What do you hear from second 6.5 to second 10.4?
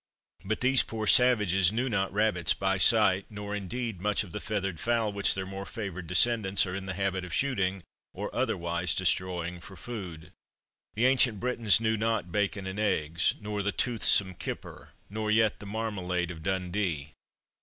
are in the habit of shooting, or otherwise destroying, for food.